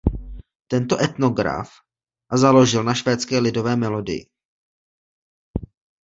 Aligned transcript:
Tento 0.73 0.95
etnograf 1.03 1.69
a 2.29 2.35
založil 2.37 2.83
na 2.83 2.93
švédské 2.93 3.39
lidové 3.39 3.75
melodii. 3.75 4.23